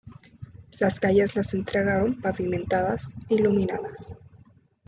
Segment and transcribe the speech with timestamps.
[0.79, 4.17] Las calles las entregaron pavimentadas, iluminadas.